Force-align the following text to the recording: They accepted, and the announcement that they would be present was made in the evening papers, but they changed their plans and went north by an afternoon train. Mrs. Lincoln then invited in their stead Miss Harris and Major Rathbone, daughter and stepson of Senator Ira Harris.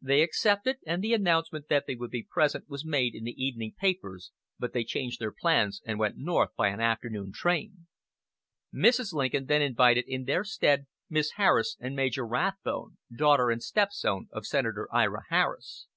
They 0.00 0.22
accepted, 0.22 0.76
and 0.86 1.02
the 1.02 1.14
announcement 1.14 1.66
that 1.66 1.88
they 1.88 1.96
would 1.96 2.12
be 2.12 2.22
present 2.22 2.68
was 2.70 2.84
made 2.84 3.12
in 3.16 3.24
the 3.24 3.32
evening 3.32 3.74
papers, 3.76 4.30
but 4.56 4.72
they 4.72 4.84
changed 4.84 5.18
their 5.18 5.32
plans 5.32 5.82
and 5.84 5.98
went 5.98 6.16
north 6.16 6.50
by 6.56 6.68
an 6.68 6.78
afternoon 6.78 7.32
train. 7.32 7.88
Mrs. 8.72 9.12
Lincoln 9.12 9.46
then 9.46 9.62
invited 9.62 10.04
in 10.06 10.26
their 10.26 10.44
stead 10.44 10.86
Miss 11.10 11.32
Harris 11.32 11.76
and 11.80 11.96
Major 11.96 12.24
Rathbone, 12.24 12.98
daughter 13.12 13.50
and 13.50 13.60
stepson 13.60 14.28
of 14.30 14.46
Senator 14.46 14.86
Ira 14.94 15.24
Harris. 15.28 15.88